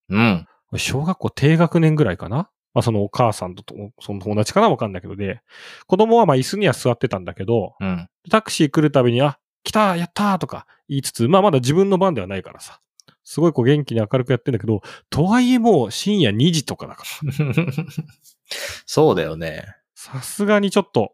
[0.10, 0.48] うん。
[0.78, 5.42] 小学校低学年ぐらいかなまあそのお母さんととその友達かなわかんないけどで、
[5.88, 8.08] 子供はまあ椅子には座ってたんだけど、うん。
[8.30, 12.80] タクシー来るたびに、あ、来たやったーとか言いつつ、まあまだ自分の番ではないからさ。
[13.26, 17.66] すごいこう元気に明るくやってんだけど、とはいえもう深夜2時とかだから、
[18.86, 19.66] そうだよね。
[19.96, 21.14] さすがにちょっと、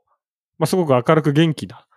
[0.60, 1.88] まあすごく明るく元気な、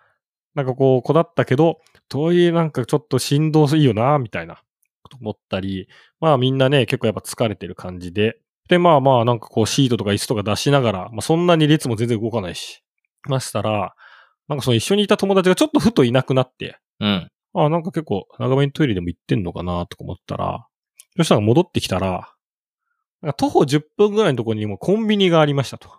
[0.55, 4.61] なんかこう子だったけど、とはいえなんかちょっと振動いいよな、みたいな
[5.09, 5.89] と思ったり、
[6.21, 12.83] まあみんなね、結構やっぱ疲れてる感じで、で、まあまあなんかこうシートとか椅子とか出しながら、まあそんなに列も全然動かないし、
[13.27, 13.95] ましたら、
[14.47, 17.29] なんかその一緒にいた友達がちょっとふといなくなって、うん。
[17.55, 20.67] あなんか結構長めにトイレでも行ってんのかなとか思ったら、
[21.17, 22.33] そしたら戻ってきたら、
[23.21, 25.89] なんか徒歩10分ぐらいのところにもうコンビニがありましたと。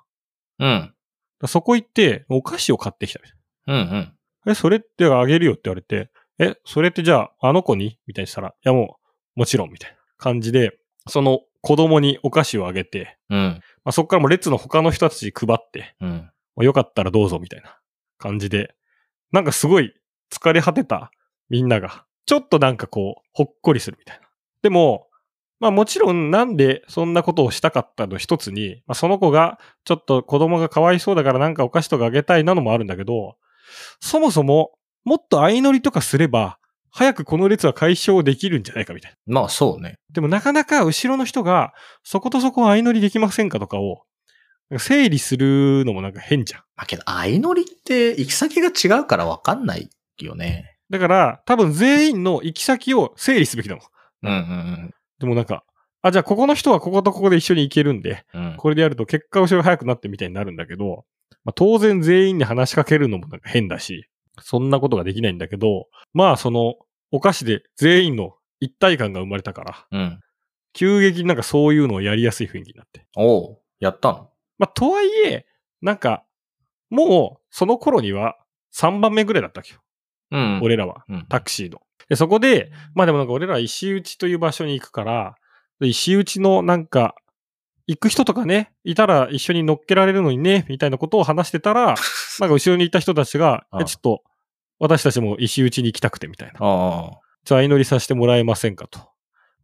[0.59, 0.95] うん。
[1.41, 3.39] らそこ行って、お菓子を買ってきたみたい
[3.69, 4.17] うんうん。
[4.45, 4.53] な。
[4.53, 7.99] え、それってあげるよって言われて、え、それってじゃああの子に？
[8.07, 8.99] みたいにしたら、いやも
[9.37, 13.39] う、もちろんみたいな感じで、その子供にお菓子をあげて、うん。
[13.85, 16.31] まあ、そこからもう列の他の人たちに配って、うん。
[16.65, 17.79] よかったらどうぞみたいな
[18.19, 18.75] 感じで、
[19.33, 19.95] なんかすごい
[20.33, 21.11] 疲れ果てた
[21.49, 24.27] みんなが、ちょっとなんかこう、ほっこりするみたいな。
[24.63, 25.07] でも、
[25.59, 33.37] まあもちろんなんでそんなことをしたかったの一つに、まあその子がちょっと子供がかわいそうだからなんかお菓子とかあげたいなのもあるんだけど、
[34.01, 34.73] そもそも
[35.05, 36.59] もっと相乗りとかすれば、
[36.91, 39.41] 早くこの列は解消できるんじゃないかみたいな。
[39.41, 39.99] まあそうね。
[40.13, 44.03] でもなかなか後ろの人がそことそこ相乗りできませんかとかを、
[44.79, 46.61] 整理するのもなんか変じゃん。
[46.77, 50.76] まあけど、相乗りって行き先が違うからわかんないよね。
[50.91, 53.85] だから、多分全員の行き先を整理すべきだもん。
[54.23, 55.65] うんうんでもなんか、
[56.03, 58.47] あ、じゃあここの人はこことここで一緒に行けるんで、うん。
[58.51, 58.57] うん。
[58.57, 61.05] これでやると結果後ろが早くなってみたいになるんだけど、
[61.45, 64.09] まあ、当然全員に話しかけるのもなんか変だし、
[64.41, 66.75] そんなことができないんだけど、まあその、
[67.13, 70.21] お菓子で全員の一体感が生まれたから、うん。
[70.73, 73.07] 急激になんかそういうのをやりやすい雰囲気になって。
[73.17, 75.47] おう、やったのまあとはいえ、
[75.81, 76.25] なんか、
[76.91, 78.37] もうその頃には
[78.75, 79.81] 3番目ぐらいだったっけよ。
[80.31, 80.61] うん。
[80.63, 81.05] 俺らは。
[81.09, 81.27] うん。
[81.29, 81.81] タクシーの。
[82.09, 85.35] で、そこで、まあでもなんか俺らは石打ちという場所に行くから、
[85.81, 87.15] で石打ちのなんか、
[87.89, 91.95] 行く人とかね、いたら一緒に乗っけられるのにね、みたいなことを話してたら、
[92.41, 94.23] なんか後ろにいた人たちが、ああえ、ちょっと、
[94.79, 96.55] 私たちも石打ちに行きたくてみたいな。
[96.61, 97.21] ああ。
[97.45, 98.99] じゃあ相乗りさせてもらえませんかと。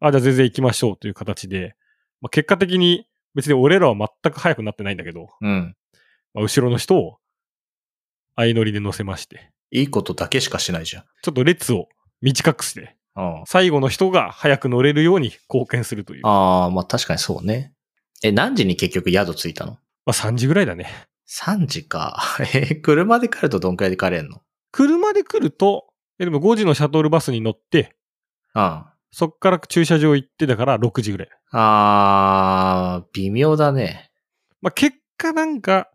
[0.01, 1.75] あ、じゃあ全然行きましょうという形で、
[2.21, 5.77] まあ、結果的に別に俺らは全く早くなってないんだけど、うん。
[6.33, 7.19] まあ、後ろの人を
[8.37, 11.03] 相乗りで乗せまして、いいことだけしかしないじゃん。
[11.23, 11.89] ちょっと列を
[12.21, 16.23] 短くして、あ最後の人が早く乗れるように貢献するという。
[16.23, 17.73] まああ、まあ確かにそうね。
[18.23, 19.79] え、何時に結局宿着いたの？
[20.05, 20.87] あ3時ぐらいだね。
[21.29, 22.23] ?3 時か。
[22.55, 24.43] え、車で帰るとどんくらいで帰れんの？
[24.71, 25.87] 車で来ると、
[26.19, 27.97] えでも5時のシャトルバスに乗って、
[28.53, 31.29] あそっから駐車場行ってだから6時ぐらい。
[31.53, 33.01] あ。
[33.01, 34.11] あー、微妙だね。
[34.61, 35.89] まあ、結果なんか、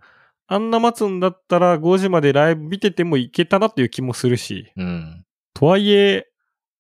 [0.48, 5.26] あんな待つんだったら5時までライブ見ててもいけたなっていう気もするし、うん。
[5.54, 6.28] とはいえ、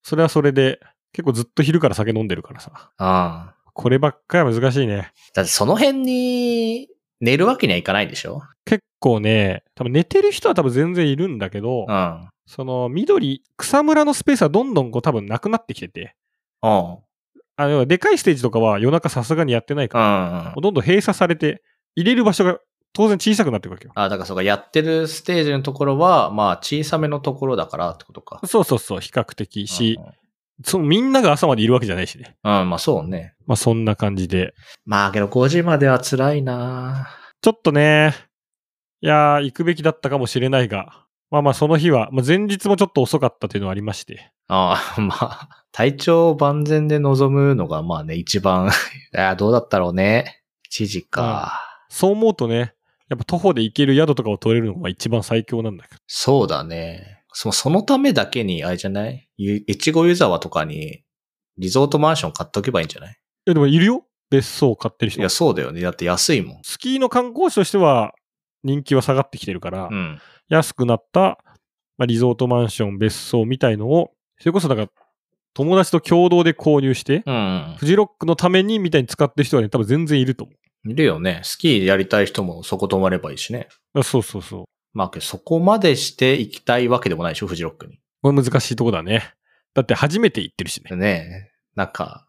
[0.04, 0.80] それはそれで、
[1.12, 2.72] 結構ずっと昼から酒飲んでるからさ。
[2.76, 3.54] ああ。
[3.74, 5.12] こればっかりは難しいね。
[5.34, 6.88] だってその辺に
[7.20, 8.42] 寝るわけにはいかないでしょ？
[8.66, 12.30] 結構ね、多分寝てる人は多分全然いるんだけど、うん。
[12.46, 16.16] その緑、草むらのスペースはどんどんこう多分なくなってきてて、
[16.64, 16.98] うん。
[17.60, 20.62] あの、でかいステージとかは夜中さすがにやってないから、うん。
[20.62, 21.62] どんどん閉鎖されて、
[21.96, 22.60] 入れる場所が
[22.98, 23.92] 当然小さくなっていくわけよ。
[23.94, 28.40] あ、だからそうか、やってるステージのところは、まあ小さめのところだからってことか。
[28.48, 30.00] そうそうそう、比較的し、
[30.66, 32.36] そのみんなが朝までいるわけじゃないしね。
[32.44, 33.36] うん、うん、まあそうね。
[33.46, 34.56] まあそんな感じで。
[34.84, 37.08] まあけど5時までは辛いな
[37.42, 38.16] ちょっとね、
[39.02, 48.72] いやー、行くべきだったかもしれないが、まあまあその日は、まあ、前日もちょっと遅かったというのはありまして、ああ、 まあ、体調万全で臨むのがまあね、一番、
[49.38, 50.42] どうだったろうね。
[50.72, 51.62] 1時か。
[51.90, 52.74] そう思うとね、
[53.10, 56.02] やっぱ徒歩で行ける宿とかを取れるのが一番最強なんだけど。
[56.08, 57.24] そうだね。
[57.34, 59.30] そそのためだけに、あれじゃない？
[59.38, 61.04] ゆ越後湯沢とかに、
[61.58, 63.18] リゾートマンション買っとけばいいんじゃない？
[63.46, 65.22] え、でもいるよ別荘を買ってる人。
[65.22, 65.82] いや、そうだよね。
[65.82, 66.60] だって安いもん。
[66.64, 68.14] スキーの観光地としては
[68.64, 70.20] 人気は下がってきてるから、うん。
[70.50, 71.40] 安くなった、
[71.98, 74.90] まあ、リゾートマンション、別荘みたいのを、それこそだから、
[75.54, 77.76] 友達と共同で購入して、うん。
[77.78, 80.54] フジロックのためにみたいに使ってる人はね、多分全然いると思
[80.92, 81.42] いるよね。
[81.44, 83.68] スキーやりたい人もそこ泊まればいいしね。
[83.94, 84.00] う。
[84.00, 84.66] あそうそうそう。
[84.94, 88.00] まあそこまでして行きたいわけでもないでしょ、フジロックに。
[88.22, 89.34] これ難しいとこだね。
[89.74, 90.96] だって初めて行ってるしね。
[90.96, 91.52] ねえ。
[91.76, 92.26] なんか、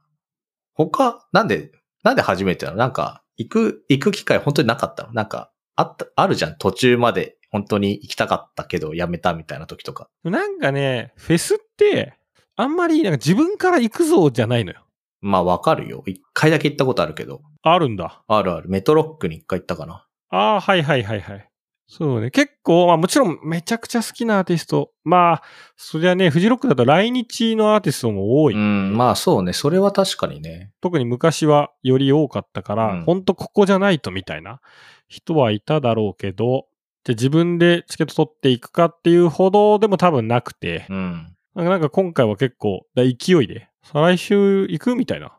[0.75, 2.79] 他、なんで、なんで初めてなの？
[2.79, 5.13] なんか、行く、行く機会本当になかったの？
[5.13, 6.59] なんか、あった、あるじゃん。
[6.59, 10.09] 途中まで本当に行きたかったけど、やめたみたいな時とか。
[10.25, 12.15] なんかね、フェスって、
[12.57, 14.85] あんまりなんか自分から行くぞじゃないのよ。
[15.21, 16.03] まあわかるよ。
[16.07, 17.43] 一回だけ行ったことあるけど。
[17.63, 18.23] あるんだ。
[18.27, 18.69] あるある。
[18.69, 20.07] メトロックに一回行ったかな。
[20.31, 21.49] ああ、はいはいはいはい。
[21.91, 22.31] そうね。
[22.31, 24.93] 結構、まあもちろんめちゃくちゃ好きなアーティスト。
[25.05, 25.43] まあ、
[25.75, 28.55] そりゃね、フジロックだと来日のアーティストも多い。
[28.55, 29.55] うん、まあそうね。
[29.55, 30.71] それは確かにね。
[30.83, 34.61] 特に昔はより多かったから、うんほんとここじゃないとみたいな
[35.09, 36.67] 人はいただろうけど、
[37.05, 41.35] じゃあ自分でチケット取っていくかっていうほどでも多分なくて、うん。
[41.55, 45.39] なんか今回は結構だ勢いで、再来週行くみたいな。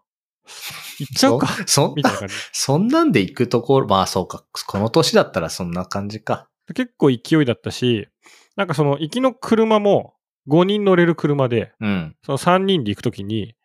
[1.00, 2.36] 行っちゃうか そ、そんなみたいな、感じ。
[2.54, 4.46] そんなんで行くところ、まあそうか。
[4.68, 6.50] この年だったらそんな感じか。
[6.74, 8.08] 結構勢いだったし、
[8.56, 10.16] なんかその行きの車も
[10.48, 12.16] 5人乗れる車で、うん。
[12.24, 13.56] その3人で行くときに、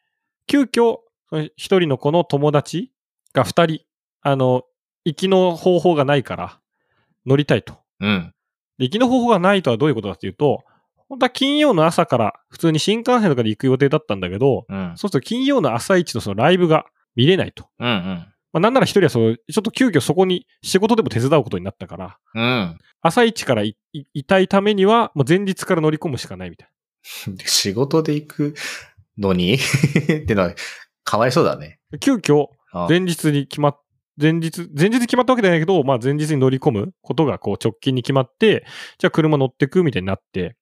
[0.47, 2.93] 急遽、その1人の子の友達
[3.33, 3.85] が2人、
[4.21, 4.63] あの、
[5.05, 6.61] 行きの方法がないから
[7.27, 7.79] 乗りたいと。
[8.01, 8.35] うん。
[8.79, 10.65] で行きの方法がないとはどういうことかっていうと、
[11.14, 14.92] 本当は金曜の朝から普通に新幹線とかで行く予定だったんだけど、うん。
[14.96, 17.66] そうすると金曜の朝一のそのライブが見れないと。
[17.79, 17.88] うん。
[17.88, 18.27] うん。
[18.53, 22.79] まあ、なんなら一人はそう、ちょっと急遽そこに仕事でも手伝うことになったから、うん。
[23.00, 23.77] 朝一からい
[24.27, 26.68] たいためには、もう前日から乗り込むしかないみたい
[27.37, 28.55] で 仕事で行く
[29.18, 29.55] のに？
[30.22, 30.55] ってのは、
[31.05, 31.79] かわいそうだね。
[31.90, 31.98] な。
[31.98, 33.81] 急遽、あ前日に決まっ、
[34.20, 38.64] 前日、前日に決まったわけじゃないけど、まあ前日に乗り込むことがこう直近に決まって、
[38.98, 40.57] じゃあ車乗ってくみたいになって、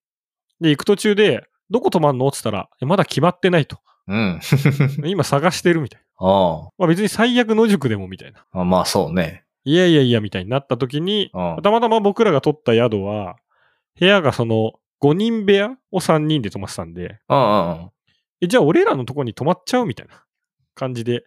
[0.63, 2.29] で、行く途中で、どこ泊まんの？
[2.29, 3.79] って言ったら、えまだ決まってないと。
[4.09, 4.41] うん。
[5.05, 6.27] 今探してるみたいな。
[6.27, 8.45] あまあ別に最悪野宿でもみたいな。
[8.53, 8.65] あ。
[8.65, 9.45] まあそうね。
[9.65, 11.63] いやいやいやみたいになった時に、うん。
[11.63, 13.37] たまたま僕らが取った宿は、
[13.99, 14.73] 部屋がその
[15.03, 17.91] 5人部屋を3人で泊まってたんで、うんうん
[18.41, 20.25] えじゃあ俺らのとこに泊まっちゃうみたいな
[20.75, 21.23] 感じで、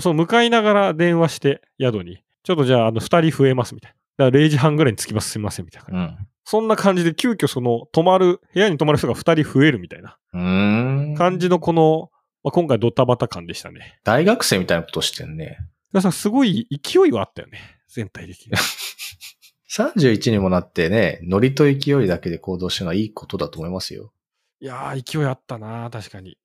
[0.00, 4.26] その向かいながら電話して宿に、ちょっとじゃああの2人増えますみたいな。
[4.26, 5.98] だから0時半ぐらいに着きますすみませんみたいな。
[5.98, 6.28] うん。
[6.48, 10.16] そんな感じで急遽その泊まる、部屋に泊まる人が2人増えるみたいな。
[10.32, 12.10] 感じのこの、
[12.44, 13.98] まあ、今回ドタバタ感でしたね。
[14.04, 15.58] 大学生みたいなことしてんね。
[15.92, 17.58] だからすごい勢いはあったよね。
[17.88, 18.52] 全体的に。
[19.68, 24.12] 31にもなってね、ノリと勢いだけで行動してるのはいいことだと思いますよ。
[24.60, 26.38] いやー、勢いあったな確かに。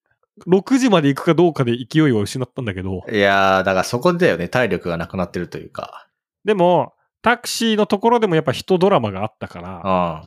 [0.47, 6.07] 6時まで行くかどうかで勢いを失ったんだけど、いやー、だからそこだよね、体力がなくなってるというか。
[6.43, 10.25] でも、タクシーのところでもやっぱ人ドラマがあったから、あ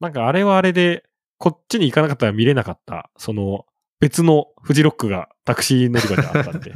[0.00, 1.04] なんかあれはあれで、
[1.38, 3.66] こっちに行かなかったら見れなかった、その、
[4.00, 6.72] 別のフジロックがタクシー乗り場であったんで、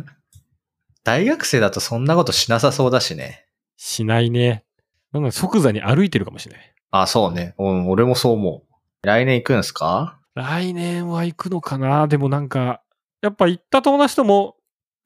[1.04, 3.46] 大学生だとそんなことしなさそうだしね。
[3.76, 4.64] しないね。
[5.12, 6.74] なんか即座に歩いてるかもしれない。
[6.90, 7.54] あ、そうね。
[7.59, 9.06] うん、俺もそう思う。
[9.06, 10.18] 来年行くんすか？
[10.35, 12.83] 来年は行くのかなでもなんか、
[13.22, 14.56] やっぱ行った友達とも、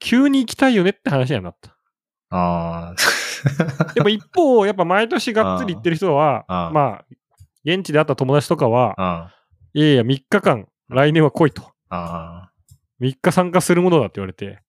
[0.00, 1.76] 急に行きたいよねって話にはなった。
[2.30, 2.94] あ
[3.94, 7.04] でも一方、やっぱ毎年がっつり行ってる人は、ああまあ、
[7.64, 9.32] 現地で会った友達とかはあ。、
[9.74, 9.80] うん。
[9.80, 11.62] いやいや、3日間、来年は来いと。
[11.88, 12.50] あ
[13.00, 14.60] 3日参加するものだって言われて、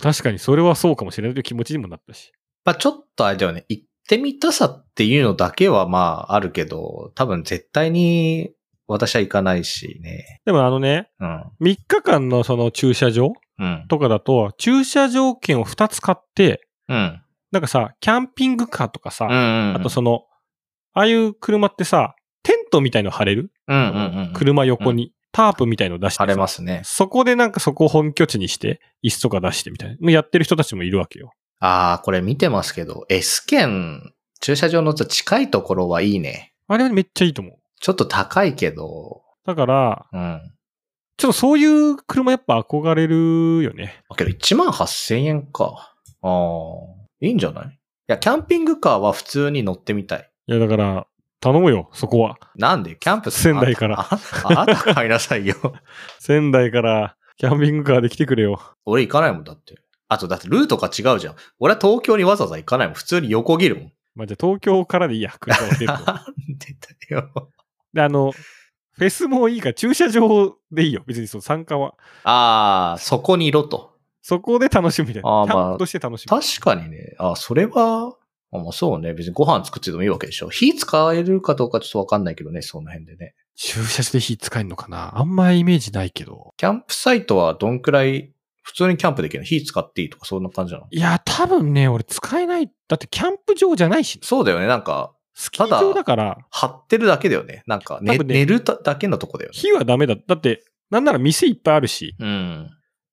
[0.00, 2.32] 確かにそれはそうかもしれないという気持ちにもなったし。
[2.64, 3.64] まあちょっとあれだよね。
[3.68, 8.50] 行ってみたさっていうのだけはまああるけど、多分絶対に
[8.86, 10.40] 私は行かないしね。
[10.44, 11.42] でもあのね、うん。
[11.60, 13.86] 3日間のその駐車場うん。
[13.88, 17.22] とかだと、駐車場券を2つ買って、うん。
[17.52, 19.76] なんかさ、キャンピングカーとかさ、うんうん。
[19.76, 20.24] あとその、
[20.92, 24.32] ああいう車ってさ、テントみたいの張れる、うんうんうん。
[24.34, 26.82] 車横に、タープみたいの出してさ晴れますね。
[26.84, 30.10] そこでなんかそこを本拠地にして、椅子とか出してみたいな。
[30.10, 31.32] やってる人たちもいるわけよ。
[31.60, 36.52] ああ、これ見てますけど、S 県、駐車場の近いところはいいね。
[36.66, 37.58] あれはめっちゃいいと思う。
[37.80, 40.52] ちょっと高いけど、だから、うん。
[41.16, 44.02] ちょっとそういう車やっぱ憧れるよね。
[44.08, 45.94] だけど1万8000円か。
[46.22, 46.30] ああ、
[47.20, 47.66] いいんじゃない？
[47.66, 47.70] い
[48.06, 50.30] や、キャンピングカーは普通に乗ってみたい。
[50.46, 51.06] いやだから、
[51.40, 52.36] 頼むよ、そこは。
[52.56, 52.96] なんで？
[52.96, 54.08] キャンプ仙台からあ
[54.44, 55.54] ああなた買いなさいよ。
[56.18, 58.60] 仙台からキャンピングカーで来てくれよ。
[58.84, 59.78] 俺行かないもんだって。
[60.08, 61.34] あと、だってルートが違うじゃん。
[61.60, 62.94] 俺は東京にわざわざ行かないもん。
[62.94, 63.92] 普通に横切るもん。
[64.16, 65.92] まあ、じゃあ東京からでいいや、車を出ると。
[66.04, 66.76] なんで
[67.08, 67.50] だよ。
[67.94, 71.04] で、あの、フェスもいいから駐車場でいいよ。
[71.06, 71.94] 別にその参加は。
[72.24, 73.89] ああ、そこにいろと。
[74.22, 75.28] そこで楽しむみたいな。
[75.28, 76.40] あーまあとして楽しむ。
[76.40, 77.14] 確かにね。
[77.18, 78.14] あそれは、
[78.52, 79.14] あまあそうね。
[79.14, 80.48] 別にご飯作っててもいいわけでしょ。
[80.48, 83.34] 火使えるかどうかちょっとわかんないけどね、その辺でね。
[83.56, 85.18] 駐車場で火使えるのかな？
[85.18, 86.52] あんまイメージないけど。
[86.56, 89.44] キャンプサイトはどんくらい、普通にキャンプできるの？
[89.44, 90.86] 火使っていいとかそんな感じなの？
[90.90, 92.70] いや、多分ね、俺使えない。
[92.88, 94.66] だってキャンプ場じゃないし、そうだよね。
[94.66, 97.62] なんか、スキー場だから、張ってるだけだよね。
[97.66, 99.58] なんか、ね寝るだけのとこだよね。
[99.58, 100.16] 火はダメだ。
[100.16, 102.70] だって、なんなら店いっぱいあるし、うん。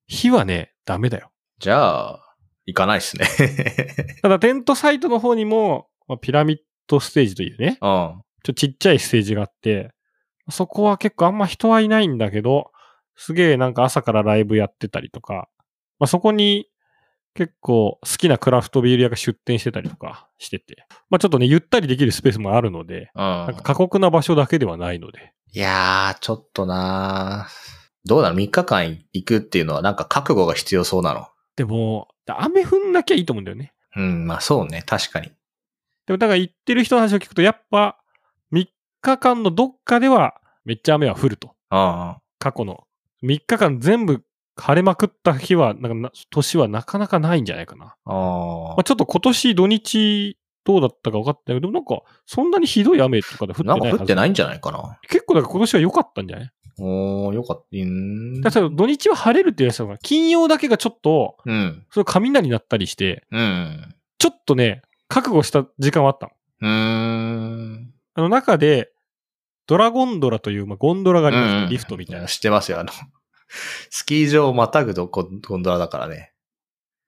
[0.08, 1.30] 火はね、ダメだよ。
[1.58, 2.34] じゃあ、
[2.66, 3.26] 行かないっすね。
[4.22, 7.76] ただテントサイトの方にも、まあ、ピラミッドステージというね、うん。
[7.78, 9.90] ちょっとちっちゃいステージがあって、
[10.50, 12.70] そこは結構あんま人はいないんだけど、
[13.16, 15.48] すげえなんか朝からライブやってたりとか、
[15.98, 16.68] まあ、そこに
[17.34, 31.28] 結構好きなクラフトビール屋が出店してたりとかしてて、まあちょっとね、ゆったりできるスペースもあるので、うんなんか過酷な場所だけではないので、いやー、ちょっとなーどうなの ?3 日間行くっていうのはなんか覚悟が必要そうなの？
[31.54, 33.72] でも、雨降んなきゃいいと思うんだよね。
[33.96, 34.82] うん、まあそうね。
[34.86, 35.30] 確かに。
[36.06, 37.98] でもだから行ってる人の話を聞くと、やっぱ
[38.52, 38.66] 3
[39.00, 41.54] 日間のどっかではめっちゃ雨は降ると。
[41.70, 42.16] うん。
[42.38, 42.84] 過去の
[43.22, 44.22] 3日間全部
[44.56, 47.96] 晴れまくった日は、なんかな、年はなかなかないんじゃないかな。
[48.06, 53.94] あまあ、ちょっと今年土日どうだったか分かってないけど、でもなんか、そんなにひどい雨とかで降ってなないはず。
[53.94, 54.98] んか降ってないんじゃないかな？
[55.08, 56.50] 結構だから今年は良かったんじゃない？
[56.78, 57.64] おー、よかった。
[57.72, 58.40] うーん。
[58.40, 61.84] だから土日は晴れるって言われてたのが、金曜だけがちょっと、うん。
[61.90, 63.94] それ雷になったりして、うん。
[64.18, 66.32] ちょっとね、覚悟した時間はあったの。
[66.60, 67.94] うーん。
[68.14, 68.92] あの中で、
[69.66, 72.26] ドラゴンドラという、まあ、ゴンドラがありますね、うんリフトみたいな。
[72.26, 72.80] 知ってますよ。
[72.80, 72.90] あの、
[73.90, 76.32] スキー場をまたぐとゴンゴンドラだからね。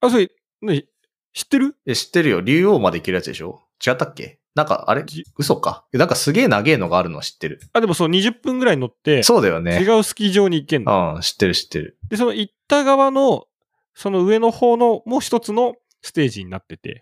[0.01, 0.31] あ、それ、
[0.63, 0.85] ね、
[1.33, 1.77] 知ってる？
[1.87, 2.41] え、知ってるよ。
[2.41, 3.63] 竜王まで行けるやつでしょ？
[3.87, 4.40] 違ったっけ？
[4.55, 5.05] なんか、あれ？
[5.05, 5.85] じ嘘か？
[5.93, 7.61] なんかすげえ長えのがあるの知ってる。
[7.73, 9.81] あ、でもそう、20分ぐらい乗って、そうだよね。
[9.81, 11.15] 違うスキー場に行けんの。
[11.17, 11.99] うん、知ってる知ってる。
[12.09, 13.47] で、その行った側の、
[13.95, 17.01] その上の方のもう一つのステージになってて、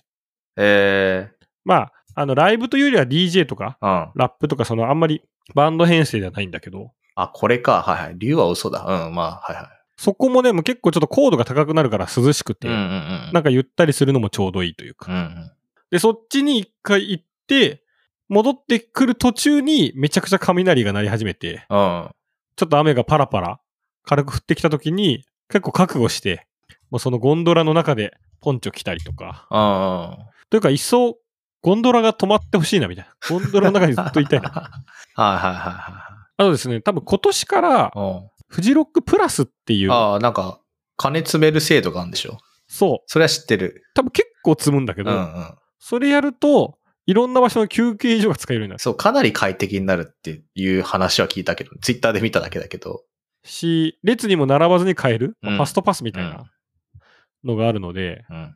[0.56, 1.30] え
[1.64, 4.12] まあ、あの、ライブというよりは DJ とか、ー、うん。
[4.16, 5.22] ラップとか、そのあんまり
[5.54, 7.82] バンド編成ではないんだけど、あ、これか。
[7.82, 8.14] はいはい。
[8.18, 9.06] 竜は嘘だ。
[9.06, 12.54] うん、まあ、はいはそこもね、もう結構ちょっと高度が高くなるから涼しくい。
[12.54, 13.30] て、うんうんうん。
[13.32, 15.12] なんかゆったりするのもちょうどいいというか。
[15.12, 15.50] うんうん。
[15.90, 17.27] で、そっちに一回行って、
[18.28, 22.10] 戻ってくる途中にめちゃくちゃ雷が鳴り始めて、うん。
[22.56, 23.60] ちょっと雨がパラパラ
[24.04, 26.46] 軽く降ってきた時に結構覚悟して、
[26.90, 29.46] もうそのゴンドラの中でポンチョ着たりとか。
[30.50, 31.16] というか一層
[31.62, 33.12] ゴンドラが止まってほしいなみたいな。
[33.28, 34.50] ゴンドラの中にずっといたいな。
[34.50, 36.04] はいはいはいは
[36.36, 37.92] あとですね、多分今年から。
[38.46, 40.60] フジロックプラスっていう、ああ、なんか、
[40.96, 42.38] 金詰める制度があるんでしょ？
[42.66, 43.84] そう、それは知ってる。
[43.94, 45.54] 多分結構積むんだけど、うんうん。
[45.78, 46.77] それやると、
[47.08, 53.02] いろんな場所の休憩所が使えるようになるそう、かなり快適になるっていう話は聞いたけど、ツイッターで見ただけだけど。
[53.44, 56.44] し、列にも並ばずに買える、まあうんファストパスみたいな
[57.44, 58.36] のがあるので、うん。
[58.36, 58.52] ま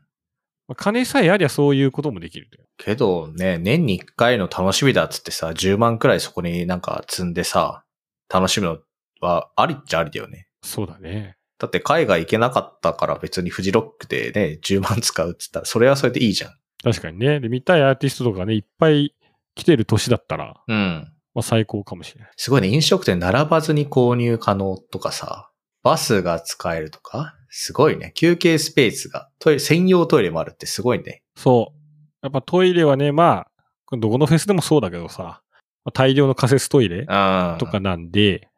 [0.72, 2.50] あ金さえありゃそういうこともできる。
[2.76, 7.84] けどね、年に1回の楽しみだっつってさ、10万くらいそこになんか積んでさ、
[8.28, 8.78] 楽しむの
[9.22, 10.46] はありっちゃありだよね。
[10.62, 11.36] そうだね。
[11.58, 16.61] だって海外行けなかったから別にフジロックでね、10万使うっつったら、それはそれでいいじゃん。
[16.82, 17.40] 確かにね。
[17.40, 19.14] で、見たいアーティストとかね、いっぱい
[19.54, 21.12] 来てる年だったら、うん。
[21.34, 22.30] まあ最高かもしれない。
[22.36, 25.50] すごいね、飲食店並ばずに購入可能とかさ、
[25.82, 28.12] バスが使えるとか、すごいね。
[28.14, 31.22] 休憩スペースが、トイレ、専用トイレもあるってすごいね。
[31.36, 31.78] そう。
[32.22, 33.46] やっぱトイレはね、ま
[33.90, 35.42] あ、どこのフェスでもそうだけどさ、
[35.84, 37.56] まあ大量の仮設トイレうん。
[37.58, 38.48] とかなんで、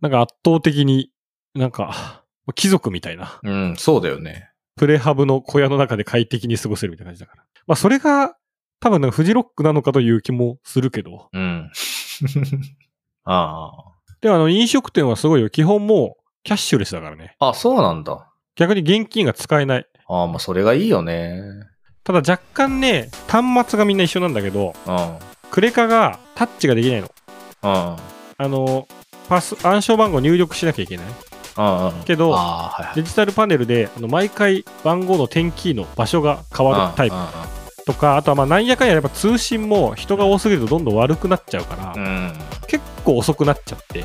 [0.00, 1.10] なんか圧倒的に
[1.54, 4.50] なんか、貴族みたいな、うん、そうだよね。
[4.76, 7.44] プレハブの小屋の中で快適に過ごせるみたいな感じだから。
[7.66, 8.36] まあそれが、
[8.80, 11.28] 多分なんかフジロックなのかという気もするけど。
[11.32, 11.70] うん。
[13.24, 13.70] あ
[14.20, 15.50] でもあの飲食店はすごいよ。
[15.50, 17.36] 基本もうキャッシュレスだからね。
[17.38, 17.50] あ。
[17.50, 18.28] あ、そうなんだ。
[18.56, 19.86] 逆に現金が使えない。
[20.08, 21.42] ああ、まあそれがいいよね。
[22.04, 25.18] ただ若干ね、端末がみんな一緒なんだけど、うん。
[25.50, 27.08] クレカがタッチができないの。
[27.62, 27.70] うん。
[27.70, 27.98] あ
[28.38, 28.88] の、
[29.28, 31.06] パス、暗証番号入力しなきゃいけない。
[31.58, 32.04] うんうん。
[32.04, 32.94] けどああ、はいはい。
[32.96, 37.22] デジタルパネルで、あの毎回番号の点キーの場所が変わるタイプうん
[37.86, 42.04] とか、あとはまあなんやかんややっぱ通信も人が多すぎるとどんどん悪くなっちゃうから、うん。
[42.04, 42.32] うん。
[42.66, 44.04] 結構遅くなっちゃって、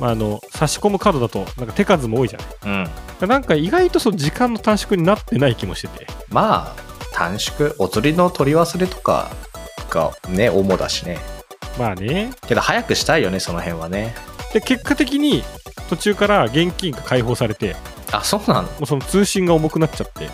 [0.00, 2.86] まあ、あの差し込むカードだとなんか手数も多いじゃない。
[3.20, 3.28] うん。
[3.28, 6.06] なんか意外とその時間の短縮になってない気もしてて。
[6.30, 9.30] まあ、短縮、お釣りの取り忘れとか
[9.90, 11.18] がね、主だしね。
[11.78, 12.30] まあね。
[12.46, 14.14] けど早くしたいよね、その辺はね。
[14.52, 15.42] で、結果的に
[15.88, 17.74] 途中から現金が解放されて、
[18.12, 18.62] あ、そうなの？
[18.62, 20.28] もうその通信が重くなっちゃって。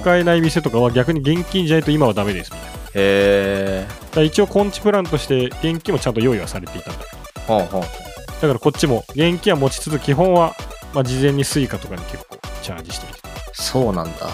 [0.00, 2.74] 使えない店とかは逆に現金じゃないと今はダメですみたいな。
[2.76, 3.86] へえ。
[4.14, 7.04] ら一応コンチプランとして現金もちゃんと用意はされていたんだ。
[7.46, 10.54] だからこっちも現金は持ちつつ基本は、
[10.92, 13.20] まあ、事前にスイカとかに結構チャージしてみて。
[13.52, 14.28] そうなんだ。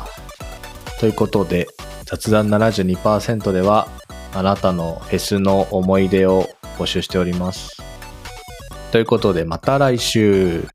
[0.98, 1.68] ということで、
[2.05, 3.88] 雑談72%では、
[4.35, 6.48] あなたのフェスの思い出を
[6.79, 7.83] 募集しております。
[8.92, 10.66] ということで、また来週。